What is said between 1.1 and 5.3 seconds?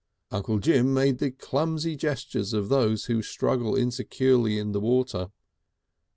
the clumsy gestures of those who struggle insecurely in the water.